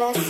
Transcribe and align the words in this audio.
mess 0.00 0.29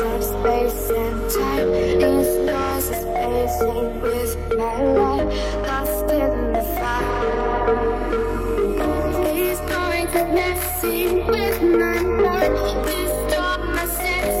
inside 0.00 0.22
space 0.22 0.90
and 0.90 1.30
time. 1.30 1.68
It's 1.74 2.36
noise 2.46 2.90
is 2.90 3.04
pacing 3.04 4.00
with 4.00 4.32
my 4.56 4.82
life 4.82 5.28
Lost 5.66 6.10
in 6.12 6.52
the 6.52 6.62
fire. 6.78 7.76
All 8.80 9.24
these 9.24 9.58
points 9.58 10.12
connecting 10.12 11.26
with 11.26 11.62
my 11.62 12.00
mind. 12.02 12.54
Distort 12.86 13.60
my 13.74 13.86
senses 13.86 14.37